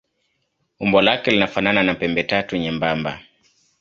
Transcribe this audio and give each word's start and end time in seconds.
Umbo 0.79 1.01
lake 1.01 1.31
linafanana 1.31 1.83
na 1.83 1.95
pembetatu 1.95 2.57
nyembamba. 2.57 3.19